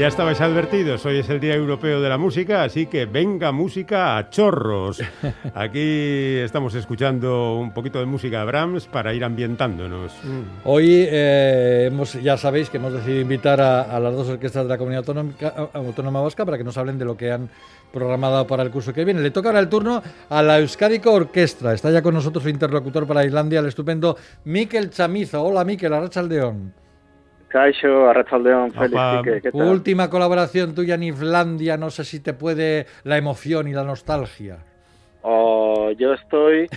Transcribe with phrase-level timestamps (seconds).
[0.00, 4.16] Ya estabais advertidos, hoy es el Día Europeo de la Música, así que venga música
[4.16, 4.98] a chorros.
[5.54, 10.14] Aquí estamos escuchando un poquito de música de Brahms para ir ambientándonos.
[10.64, 14.78] Hoy eh, hemos, ya sabéis que hemos decidido invitar a, las dos orquestas de la
[14.78, 15.04] Comunidad
[15.74, 17.50] Autónoma Vasca para que nos hablen de lo que han
[17.92, 19.20] programado para el curso que viene.
[19.20, 21.74] Le toca ahora el turno a la Euskadico Orquestra.
[21.74, 25.42] Está ya con nosotros el interlocutor para Islandia, el estupendo Miquel Chamizo.
[25.42, 26.80] Hola Miquel, Arrachaldeón.
[27.50, 29.68] Caixo, Arrachaldeón, Félix, ¿qué tal?
[29.68, 34.58] Última colaboración tuya en Islandia, no sé si te puede la emoción y la nostalgia.
[35.22, 36.68] Oh, yo estoy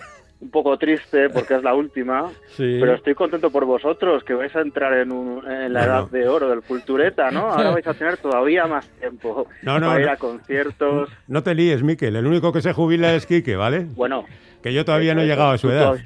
[0.42, 4.62] un poco triste porque es la última, pero estoy contento por vosotros, que vais a
[4.62, 7.52] entrar en, en la edad de oro del cultureta, ¿no?
[7.52, 11.10] Ahora vais a tener todavía más tiempo para ir a conciertos.
[11.28, 13.86] No te líes, Miquel, el único que se jubila es Quique, ¿vale?
[13.96, 14.26] Bueno.
[14.64, 15.98] Que yo todavía no he llegado a su edad.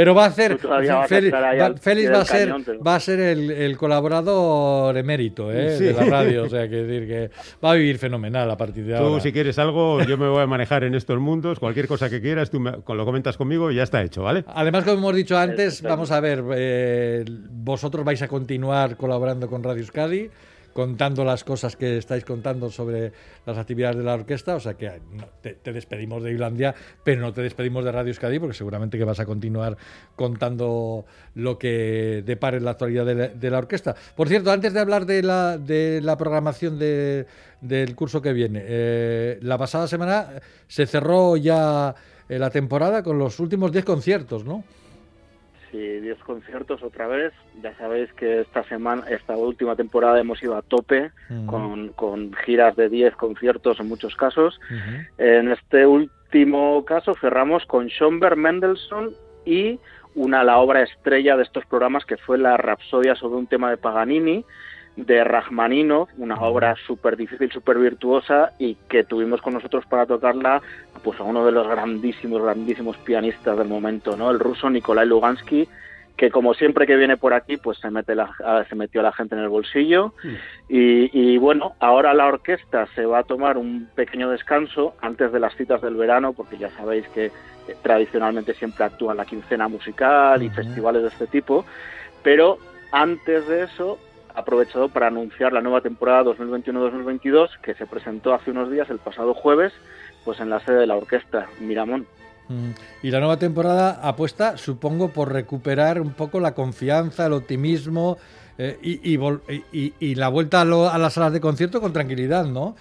[0.00, 0.56] Pero va a ser.
[0.58, 5.78] Félix, va, a ser, va a ser el, colaborador emérito ¿eh?
[5.78, 6.44] de la radio.
[6.44, 7.30] O sea, que decir que
[7.62, 9.16] va a vivir fenomenal a partir de ahora.
[9.16, 11.58] Tú, si quieres algo, yo me voy a manejar en estos mundos.
[11.58, 14.42] Cualquier cosa que quieras, tú lo comentas conmigo y ya está hecho, ¿vale?
[14.46, 19.62] Además, como hemos dicho antes, vamos a ver, eh, vosotros vais a continuar colaborando con
[19.62, 20.30] Radio Euskadi
[20.72, 23.12] contando las cosas que estáis contando sobre
[23.46, 25.00] las actividades de la orquesta, o sea que
[25.42, 29.20] te, despedimos de Islandia, pero no te despedimos de Radio Euskadi porque seguramente que vas
[29.20, 29.76] a continuar
[30.16, 31.04] contando
[31.34, 33.94] lo que depare en la actualidad de la, orquesta.
[34.16, 39.38] Por cierto, antes de hablar de la, de la programación del curso que viene, eh,
[39.42, 40.28] la pasada semana
[40.68, 41.94] se cerró ya
[42.28, 44.64] eh, la temporada con los últimos 10 conciertos, ¿no?
[45.70, 47.32] Sí, 10 conciertos otra vez.
[47.62, 51.12] Ya sabéis que esta semana, esta última temporada hemos ido a tope
[51.46, 54.58] con, con, giras de 10 conciertos en muchos casos.
[55.18, 59.14] En este último caso cerramos con Schomberg, Mendelssohn
[59.44, 59.78] y
[60.16, 63.76] una la obra estrella de estos programas que fue la Rapsodia sobre un tema de
[63.76, 64.44] Paganini
[64.96, 70.60] de Rachmaninoff, una obra súper difícil, súper virtuosa y que tuvimos con nosotros para tocarla
[71.02, 74.30] pues a uno de los grandísimos, grandísimos pianistas del momento, ¿no?
[74.30, 75.68] El ruso Nikolai Lugansky,
[76.20, 79.10] que como siempre que viene por aquí, pues se mete la, ah, se metió la
[79.10, 80.12] gente en el bolsillo.
[80.68, 85.56] Y, bueno, ahora la orquesta se va a tomar un pequeño descanso antes de las
[85.56, 87.32] citas del verano, porque ya sabéis que eh,
[87.82, 91.64] tradicionalmente siempre actúa la quincena musical y festivales de este tipo,
[92.22, 92.58] pero
[92.92, 93.98] antes de eso
[94.34, 99.34] aprovechado para anunciar la nueva temporada 2021-2022 que se presentó hace unos días, el pasado
[99.34, 99.72] jueves,
[100.24, 102.06] pues en la sede de la orquesta Miramón.
[102.48, 102.70] Mm.
[103.02, 108.18] Y la nueva temporada apuesta, supongo, por recuperar un poco la confianza, el optimismo
[108.58, 109.14] eh, y,
[109.98, 112.76] y, la vuelta a, las salas de concierto con tranquilidad, ¿no?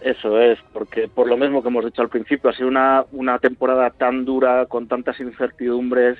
[0.00, 3.40] Eso es, porque por lo mismo que hemos dicho al principio, ha sido una, una
[3.40, 6.16] temporada tan dura, con tantas incertidumbres,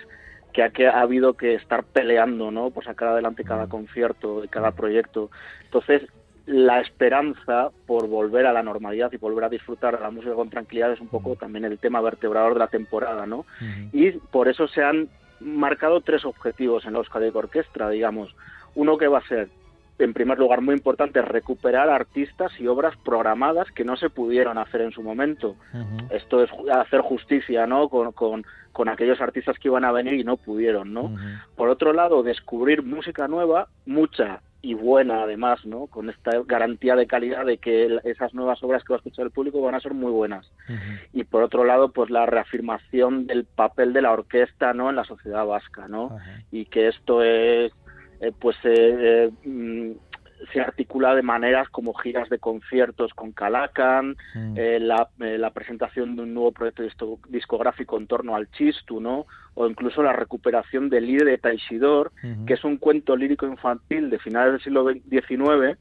[0.73, 2.71] que ha, habido que estar peleando, ¿no?
[2.71, 5.31] Pues sacar adelante cada concierto y cada proyecto.
[5.65, 6.03] Entonces,
[6.47, 10.49] la esperanza por volver a la normalidad y volver a disfrutar de la música con
[10.49, 13.45] tranquilidad es un poco también el tema vertebrador de la temporada, ¿no?
[13.93, 15.09] Y por eso se han
[15.41, 18.35] marcado tres objetivos en la Euskadi Orquestra, digamos.
[18.75, 19.49] Uno que va a ser
[19.99, 24.83] en primer lugar, muy importante, recuperar artistas y obras programadas que no se pudieron hacer
[24.83, 25.57] en su momento.
[26.11, 27.89] Esto es hacer justicia, ¿no?
[27.89, 31.15] Con, con, aquellos artistas que iban a venir y no pudieron, ¿no?
[31.57, 35.87] Por otro lado, descubrir música nueva, mucha y buena además, ¿no?
[35.87, 39.31] Con esta garantía de calidad de que esas nuevas obras que va a escuchar el
[39.31, 40.51] público van a ser muy buenas.
[41.13, 44.91] Y por otro lado, pues la reafirmación del papel de la orquesta, ¿no?
[44.91, 46.19] En la sociedad vasca, ¿no?
[46.51, 47.73] Y que esto es
[48.21, 49.93] eh, pues eh, mm,
[50.53, 54.55] se articula de maneras como giras de conciertos con Calacan, mm.
[54.57, 59.27] eh, la, presentación de un nuevo proyecto discográfico en torno al Chistu, ¿no?
[59.55, 62.13] o incluso la recuperación del líder de Taisidor,
[62.47, 65.79] que es un cuento lírico infantil de finales del siglo XIX,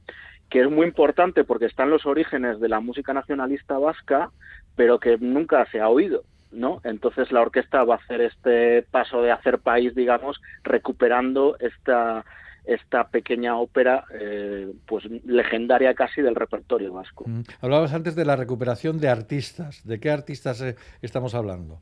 [0.50, 4.32] que es muy importante porque está en los orígenes de la música nacionalista vasca,
[4.78, 6.24] pero que nunca se ha oído.
[6.56, 6.82] ¿No?
[6.84, 12.26] Entonces la orquesta va a hacer este paso de hacer país, digamos, recuperando esta
[12.66, 17.26] esta pequeña ópera eh, pues legendaria casi del repertorio vasco.
[17.28, 17.42] Mm.
[17.62, 19.86] Hablabas antes de la recuperación de artistas.
[19.86, 21.80] ¿De qué artistas eh, estamos hablando?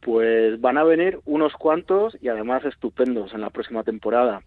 [0.00, 4.42] Pues van a venir unos cuantos y además estupendos en la próxima temporada.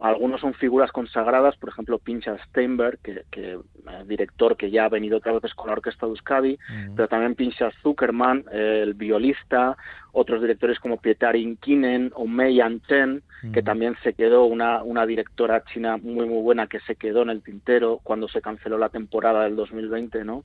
[0.00, 4.88] Algunos son figuras consagradas, por ejemplo, Pincha Steinberg, que, que eh, director que ya ha
[4.88, 6.58] venido otra veces con la orquesta de Euskadi,
[6.94, 9.76] pero también Pincha Zuckerman, el violista,
[10.12, 13.22] otros directores como Pietar Inkinen o Mei Anten,
[13.52, 17.30] que también se quedó, una, una directora china muy muy buena que se quedó en
[17.30, 20.44] el tintero cuando se canceló la temporada del 2020, ¿no?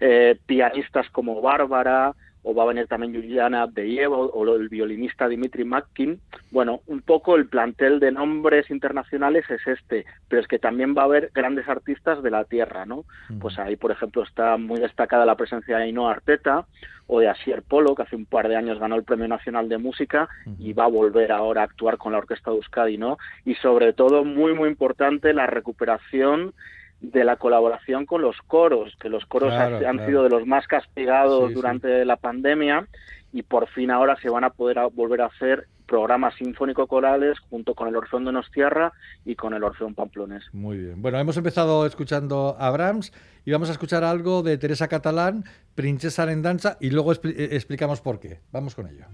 [0.00, 5.64] Eh, pianistas como Bárbara, o va a venir también Juliana Abdeyev o, el violinista Dimitri
[5.64, 6.20] Makkin.
[6.50, 11.02] Bueno, un poco el plantel de nombres internacionales es este, pero es que también va
[11.02, 13.04] a haber grandes artistas de la tierra, ¿no?
[13.40, 16.66] Pues ahí, por ejemplo, está muy destacada la presencia de Ainhoa Arteta
[17.06, 19.78] o de Asier Polo, que hace un par de años ganó el Premio Nacional de
[19.78, 20.28] Música
[20.58, 23.18] y va a volver ahora a actuar con la Orquesta de Euskadi, ¿no?
[23.44, 26.54] Y sobre todo, muy, muy importante, la recuperación
[27.02, 31.52] de la colaboración con los coros, que los coros han sido de los más castigados
[31.52, 32.86] durante la pandemia
[33.32, 37.88] y por fin ahora se van a poder volver a hacer programas sinfónico-corales junto con
[37.88, 38.92] el Orfeón de Nostierra
[39.24, 40.44] y con el Orfeón Pamplones.
[40.52, 41.02] Muy bien.
[41.02, 43.12] Bueno, hemos empezado escuchando a Brahms
[43.44, 45.44] y vamos a escuchar algo de Teresa Catalán,
[45.74, 48.40] Princesa en Danza, y luego eh, explicamos por qué.
[48.52, 49.04] Vamos con ello.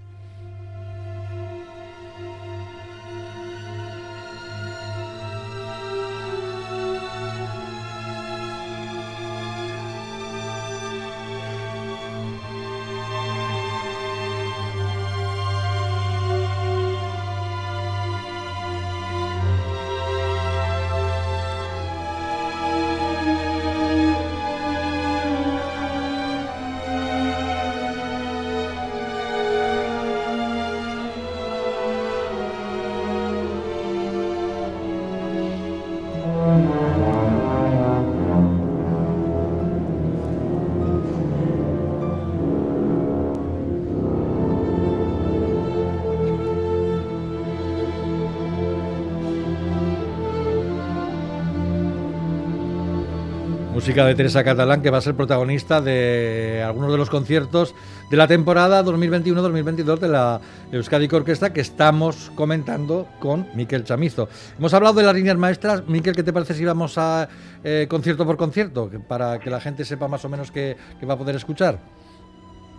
[53.88, 57.74] Música de Teresa Catalán, que va a ser protagonista de algunos de los conciertos
[58.10, 64.28] de la temporada 2021-2022 de la Euskadi Orquesta que estamos comentando con Miquel Chamizo.
[64.58, 65.88] Hemos hablado de las líneas maestras.
[65.88, 67.30] Miquel, ¿qué te parece si vamos a
[67.64, 68.90] eh, concierto por concierto?
[69.08, 71.78] Para que la gente sepa más o menos qué, qué va a poder escuchar.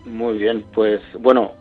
[0.05, 1.53] Muy bien, pues bueno,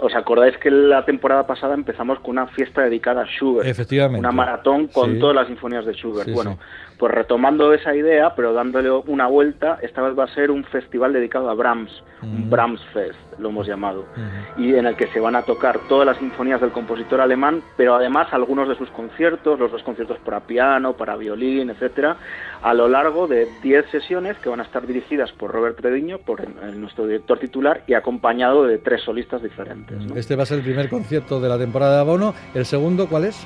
[0.00, 3.68] ¿os acordáis que la temporada pasada empezamos con una fiesta dedicada a Schubert?
[3.68, 4.20] Efectivamente.
[4.20, 6.30] Una maratón con todas las sinfonías de Schubert.
[6.30, 6.58] bueno,
[7.02, 11.12] pues retomando esa idea, pero dándole una vuelta, esta vez va a ser un festival
[11.12, 11.90] dedicado a Brahms,
[12.22, 14.04] un Brahms Fest, lo hemos llamado,
[14.56, 17.96] y en el que se van a tocar todas las sinfonías del compositor alemán, pero
[17.96, 22.18] además algunos de sus conciertos, los dos conciertos para piano, para violín, etcétera,
[22.62, 26.48] a lo largo de 10 sesiones que van a estar dirigidas por Robert Trediño, por
[26.76, 29.98] nuestro director titular, y acompañado de tres solistas diferentes.
[30.14, 32.32] Este va a ser el primer concierto de la temporada de abono.
[32.54, 33.44] ¿El segundo cuál es?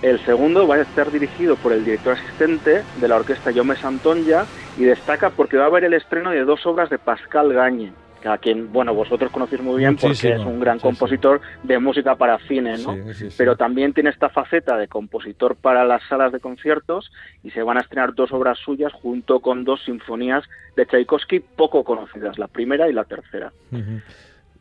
[0.00, 4.46] El segundo va a estar dirigido por el director asistente de la orquesta Jaume Santonja
[4.78, 7.92] y destaca porque va a haber el estreno de dos obras de Pascal Gagne,
[8.24, 12.38] a quien, bueno, vosotros conocéis muy bien porque es un gran compositor de música para
[12.46, 12.96] cine, ¿no?
[13.36, 17.10] Pero también tiene esta faceta de compositor para las salas de conciertos
[17.42, 20.44] y se van a estrenar dos obras suyas junto con dos sinfonías
[20.76, 23.52] de Tchaikovsky poco conocidas, la primera y la tercera.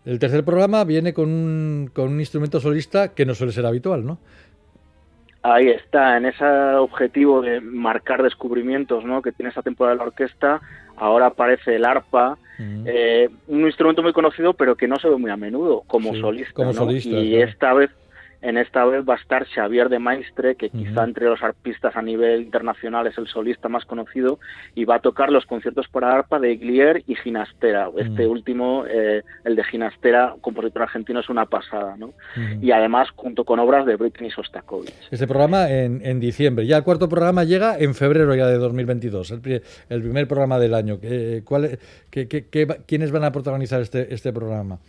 [0.04, 4.04] El tercer programa viene con un, con un instrumento solista que no suele ser habitual,
[4.04, 4.18] ¿no?
[5.54, 9.22] Ahí está, en ese objetivo de marcar descubrimientos ¿no?
[9.22, 10.62] que tiene esta temporada de la orquesta,
[10.98, 15.32] ahora aparece el arpa, eh, un instrumento muy conocido pero que no se ve muy
[15.32, 16.70] a menudo como solista.
[17.10, 17.92] y esta vez
[18.48, 22.02] en esta vez va a estar Xavier de Maistre, que quizá entre los arpistas a
[22.02, 24.40] nivel internacional es el solista más conocido,
[24.74, 27.90] y va a tocar los conciertos para arpa de Glier y Ginastera.
[27.98, 32.14] Este último, eh, el de Ginastera, compositor argentino, es una pasada, ¿no?
[32.62, 34.94] Y además, junto con obras de Britney Sostakovich.
[35.12, 36.66] Este programa en, en, diciembre.
[36.66, 40.74] Ya el cuarto programa llega en febrero ya de 2022, el, el primer programa del
[40.74, 41.00] año.
[41.44, 44.80] ¿Cuál, ¿Quiénes van a protagonizar este, este programa?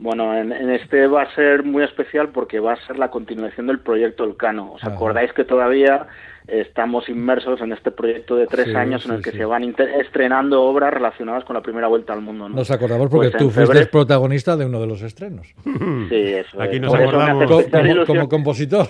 [0.00, 3.80] Bueno, en, este va a ser muy especial porque va a ser la continuación del
[3.80, 4.72] proyecto Elcano.
[4.72, 6.06] ¿Os acordáis que todavía
[6.48, 10.94] estamos inmersos en este proyecto de tres años en el que se van estrenando obras
[10.94, 12.48] relacionadas con la primera vuelta al mundo?
[12.48, 15.54] Nos acordamos porque pues tú fuiste protagonista de uno de los estrenos.
[16.08, 16.62] Sí, eso.
[16.62, 18.88] Aquí nos acordamos como compositor.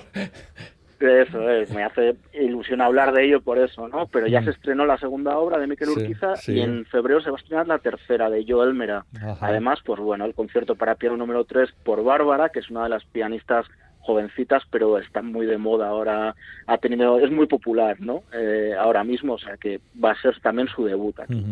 [1.00, 4.06] Eso es, me hace ilusión hablar de ello por eso, ¿no?
[4.08, 4.44] Pero ya mm.
[4.44, 7.66] se estrenó la segunda obra de Miquel Urquiza y en febrero se va a estrenar
[7.66, 9.06] la tercera de Joel Mera.
[9.40, 12.90] Además, pues bueno, el concierto para piano número 3 por Bárbara, que es una de
[12.90, 13.66] las pianistas
[14.00, 16.34] jovencitas, pero está muy de moda ahora,
[16.66, 18.22] ha tenido, es muy popular, ¿no?
[18.32, 21.44] Eh, ahora mismo, o sea que va a ser también su debut aquí.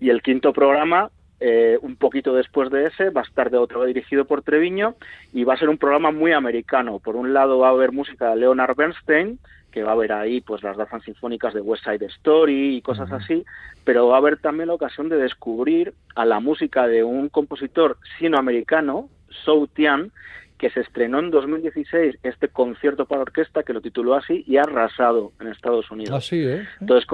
[0.00, 1.10] Y el quinto programa,
[1.40, 4.94] eh, un poquito después de ese va a estar de otro dirigido por Treviño
[5.32, 6.98] y va a ser un programa muy americano.
[6.98, 9.38] Por un lado va a haber música de Leonard Bernstein,
[9.70, 13.10] que va a haber ahí pues las danzas sinfónicas de West Side Story y cosas
[13.10, 13.44] así,
[13.82, 17.98] pero va a haber también la ocasión de descubrir a la música de un compositor
[18.18, 19.08] sino-americano,
[19.44, 20.12] Sou Tian,
[20.58, 24.62] que se estrenó en 2016 este concierto para orquesta que lo tituló así y ha
[24.62, 26.16] arrasado en Estados Unidos.
[26.16, 26.66] Así, ¿eh?
[26.80, 27.06] Entonces,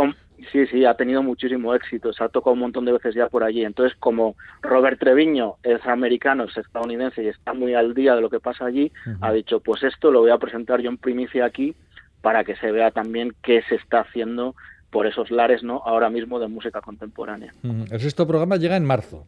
[0.53, 3.45] Sí, sí, ha tenido muchísimo éxito, se ha tocado un montón de veces ya por
[3.45, 3.65] allí.
[3.65, 8.31] Entonces, como Robert Treviño es americano, es estadounidense y está muy al día de lo
[8.31, 11.75] que pasa allí, ha dicho, pues esto lo voy a presentar yo en primicia aquí
[12.23, 14.55] para que se vea también qué se está haciendo
[14.91, 15.83] por esos lares, ¿no?
[15.85, 17.53] Ahora mismo de música contemporánea.
[17.63, 19.27] El sexto programa llega en marzo.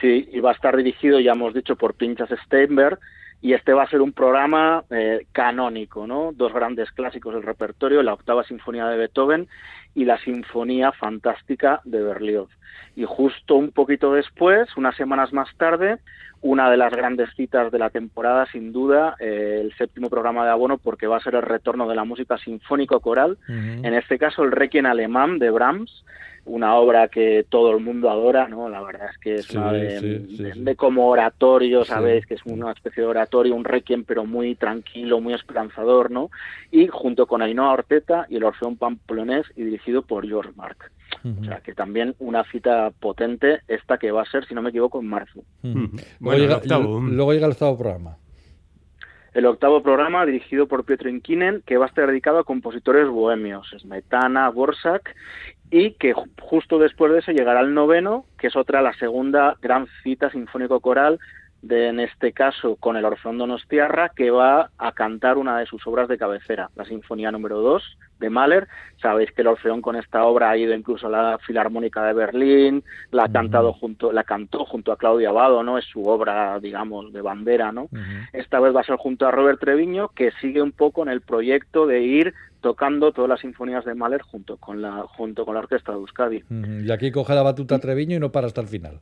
[0.00, 2.98] Sí, y va a estar dirigido, ya hemos dicho, por Pinchas Steinberg,
[3.42, 6.32] y este va a ser un programa eh, canónico, ¿no?
[6.32, 9.48] Dos grandes clásicos del repertorio, la octava sinfonía de Beethoven
[9.94, 12.50] y la sinfonía fantástica de Berlioz.
[12.96, 15.98] Y justo un poquito después, unas semanas más tarde,
[16.42, 20.50] una de las grandes citas de la temporada, sin duda, eh, el séptimo programa de
[20.50, 24.52] abono, porque va a ser el retorno de la música sinfónico-coral, en este caso el
[24.52, 26.04] Requiem alemán de Brahms,
[26.46, 28.68] una obra que todo el mundo adora, ¿no?
[28.68, 32.26] La verdad es que es una de, como oratorio, ¿sabéis?
[32.26, 36.30] Que es una especie de oratorio, un requiem, pero muy tranquilo, muy esperanzador, ¿no?
[36.70, 40.90] Y junto con Ainhoa Orteta y el Orfeón Pamplonés y dirigido por George Mark.
[41.24, 44.70] O sea, que también una cita potente, esta que va a ser, si no me
[44.70, 45.42] equivoco, en marzo.
[45.62, 48.16] luego, llega, luego llega el octavo programa.
[49.32, 53.72] El octavo programa dirigido por Pietro Inkinen, que va a estar dedicado a compositores bohemios,
[53.78, 55.14] Smetana, Borsak,
[55.70, 59.86] y que justo después de ese llegará el noveno, que es otra, la segunda gran
[60.02, 61.20] cita sinfónico-coral
[61.62, 65.86] de, en este caso, con el Orfeón Donostiarra, que va a cantar una de sus
[65.86, 68.68] obras de cabecera, la Sinfonía número 2 de Mahler.
[69.02, 72.84] Sabéis que el Orfeón con esta obra ha ido incluso a la Filarmónica de Berlín,
[73.10, 75.78] la ha cantado junto, la cantó junto a Claudia Abado, ¿no?
[75.78, 77.88] Es su obra, digamos, de bandera, ¿no?
[78.32, 81.22] Esta vez va a ser junto a Robert Treviño, que sigue un poco en el
[81.22, 85.60] proyecto de ir tocando todas las sinfonías de Mahler junto con la junto con la
[85.60, 86.44] orquesta de Euskadi.
[86.84, 89.00] Y aquí coge la batuta Treviño y no para hasta el final.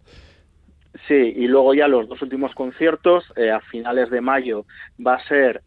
[1.07, 4.65] Sí, y luego ya los dos últimos conciertos, eh, a finales de mayo,
[5.05, 5.63] va a ser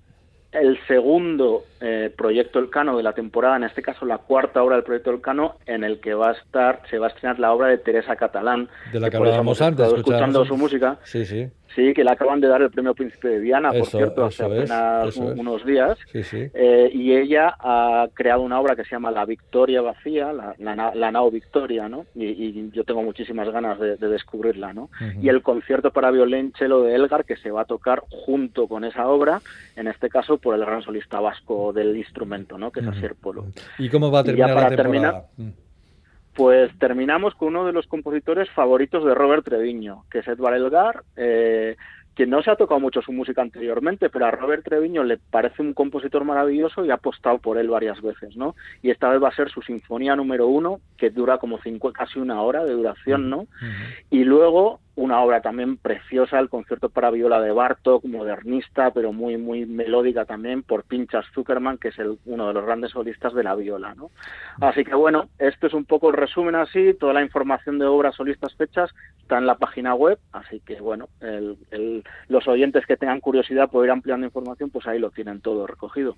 [0.51, 4.83] el segundo eh, proyecto Elcano de la temporada, en este caso la cuarta obra del
[4.83, 7.77] proyecto Elcano, en el que va a estar, se va a estrenar la obra de
[7.77, 8.67] Teresa Catalán.
[8.91, 10.97] De la que, hablábamos antes, escuchando su música.
[11.03, 11.47] Sí, sí.
[11.75, 15.15] Sí, que le acaban de dar el premio Príncipe de Viana, por cierto, hace apenas
[15.15, 15.97] unos días.
[16.13, 20.55] Eh, y ella ha creado una obra que se llama La Victoria Vacía, la,
[20.93, 22.05] la, Nao Victoria, ¿no?
[22.15, 24.89] Y, yo tengo muchísimas ganas de, descubrirla, ¿no?
[25.21, 29.07] Y el concierto para violonchelo de Elgar, que se va a tocar junto con esa
[29.07, 29.41] obra,
[29.75, 32.71] en este caso por el gran solista vasco del instrumento, ¿no?
[32.71, 33.45] Que es Asier Polo.
[33.77, 35.25] ¿Y cómo va a terminar la temporada?
[35.37, 35.49] Mm.
[36.35, 41.03] Pues terminamos con uno de los compositores favoritos de Robert Treviño, que es Edvard Elgar,
[41.17, 41.75] eh,
[42.15, 45.61] que no se ha tocado mucho su música anteriormente, pero a Robert Treviño le parece
[45.61, 48.55] un compositor maravilloso y ha apostado por él varias veces, ¿no?
[48.81, 52.19] Y esta vez va a ser su sinfonía número uno, que dura como cinco, casi
[52.19, 53.47] una hora de duración, ¿no?
[54.09, 59.37] Y luego una obra también preciosa, el concierto para viola de Bartok, modernista, pero muy
[59.37, 63.43] muy melódica también, por Pinchas Zuckerman, que es el, uno de los grandes solistas de
[63.43, 63.95] la viola.
[63.95, 64.11] ¿no?
[64.59, 68.15] Así que bueno, esto es un poco el resumen así, toda la información de obras
[68.15, 71.07] solistas fechas está en la página web, así que bueno,
[72.27, 76.15] los oyentes que tengan curiosidad por ir ampliando información, pues ahí lo tienen todo recogido.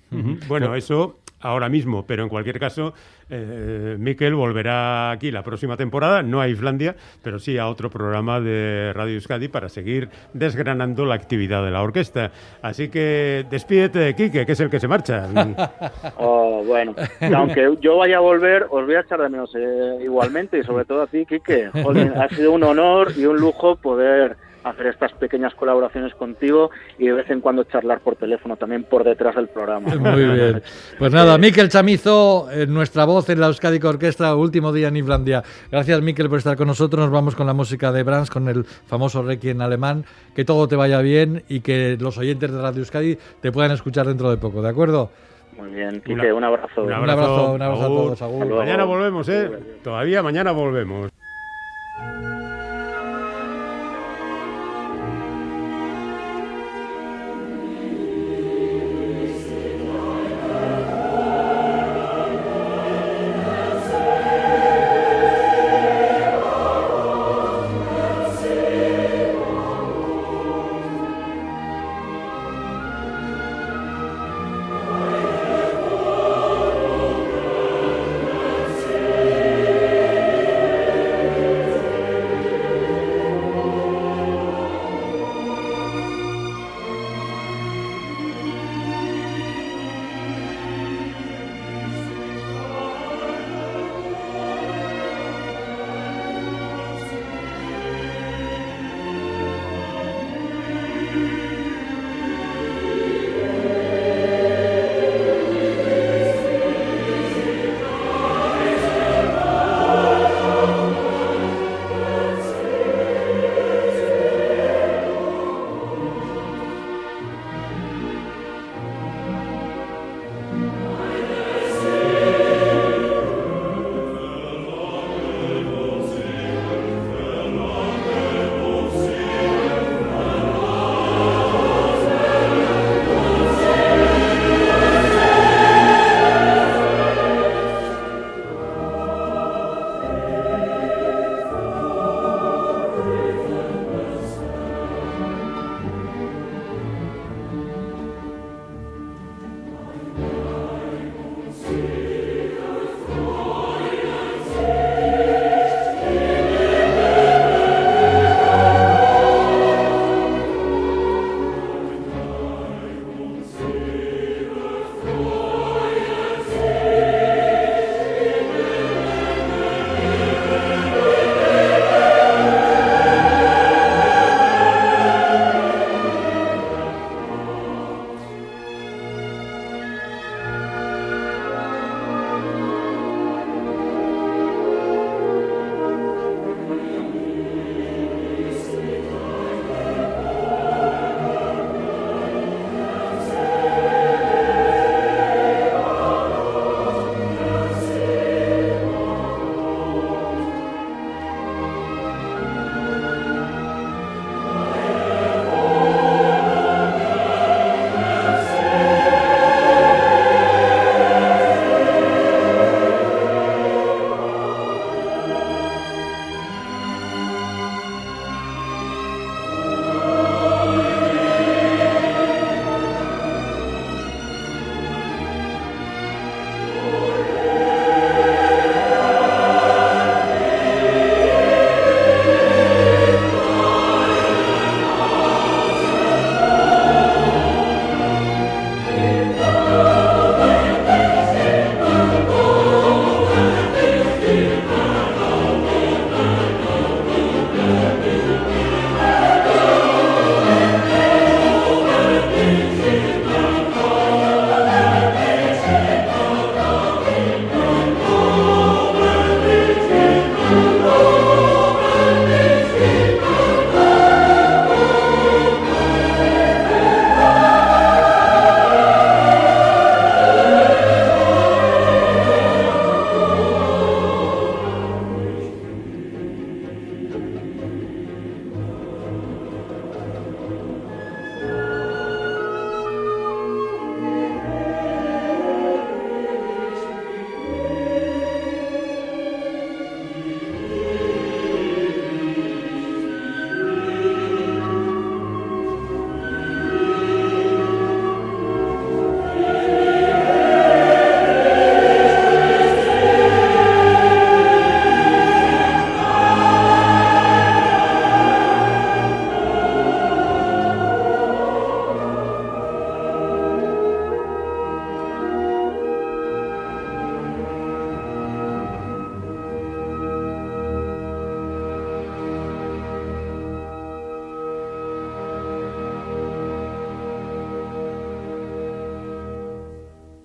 [0.47, 2.93] Bueno, eso ahora mismo, pero en cualquier caso,
[3.29, 8.39] eh, Miquel volverá aquí la próxima temporada, no a Islandia, pero sí a otro programa
[8.39, 8.62] de
[8.93, 12.31] Radio Euskadi para seguir desgranando la actividad de la orquesta.
[12.61, 15.27] Así que despídete de Quique, que es el que se marcha.
[16.17, 16.95] Oh, bueno,
[17.35, 20.85] aunque yo vaya a volver, os voy a echar de menos eh, igualmente y sobre
[20.85, 21.69] todo a ti, Quique.
[21.73, 27.13] ha sido un honor y un lujo poder hacer estas pequeñas colaboraciones contigo y de
[27.13, 29.95] vez en cuando charlar por teléfono también por detrás del programa.
[29.95, 30.61] Muy bien.
[30.97, 35.43] Pues nada, Miquel Chamizo, nuestra voz en la Euskadi Orquesta, último día en Islandia.
[35.71, 37.01] Gracias, Miquel, por estar con nosotros.
[37.03, 40.05] Nos vamos con la música de Brahms, con el famoso Requiem alemán.
[40.35, 44.07] Que todo te vaya bien y que los oyentes de Radio Euskadi te puedan escuchar
[44.07, 45.09] dentro de poco, ¿de acuerdo?
[45.57, 46.83] Muy bien, Quique, un abrazo.
[46.83, 48.21] Un abrazo, un abrazo, a todos.
[48.49, 49.51] Mañana volvemos, ¿eh?
[49.83, 51.11] Todavía mañana volvemos.